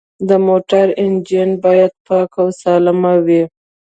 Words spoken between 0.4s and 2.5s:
موټر انجن باید پاک او